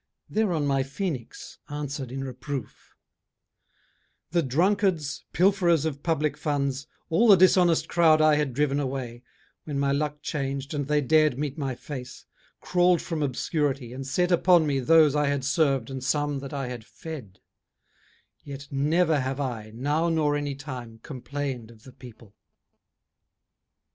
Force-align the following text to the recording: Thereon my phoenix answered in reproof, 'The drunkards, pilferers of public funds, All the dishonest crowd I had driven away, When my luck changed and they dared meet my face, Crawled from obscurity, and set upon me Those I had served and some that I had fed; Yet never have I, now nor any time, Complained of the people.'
Thereon 0.31 0.65
my 0.65 0.81
phoenix 0.81 1.59
answered 1.69 2.11
in 2.11 2.23
reproof, 2.23 2.95
'The 4.31 4.41
drunkards, 4.41 5.25
pilferers 5.31 5.85
of 5.85 6.01
public 6.01 6.37
funds, 6.37 6.87
All 7.11 7.27
the 7.27 7.35
dishonest 7.37 7.87
crowd 7.87 8.19
I 8.19 8.33
had 8.33 8.55
driven 8.55 8.79
away, 8.79 9.21
When 9.65 9.77
my 9.77 9.91
luck 9.91 10.23
changed 10.23 10.73
and 10.73 10.87
they 10.87 11.01
dared 11.01 11.37
meet 11.37 11.55
my 11.55 11.75
face, 11.75 12.25
Crawled 12.61 12.99
from 12.99 13.21
obscurity, 13.21 13.93
and 13.93 14.07
set 14.07 14.31
upon 14.31 14.65
me 14.65 14.79
Those 14.79 15.15
I 15.15 15.27
had 15.27 15.45
served 15.45 15.91
and 15.91 16.03
some 16.03 16.39
that 16.39 16.51
I 16.51 16.69
had 16.69 16.83
fed; 16.83 17.39
Yet 18.43 18.69
never 18.71 19.19
have 19.19 19.39
I, 19.39 19.69
now 19.75 20.09
nor 20.09 20.35
any 20.35 20.55
time, 20.55 20.97
Complained 21.03 21.69
of 21.69 21.83
the 21.83 21.93
people.' 21.93 22.35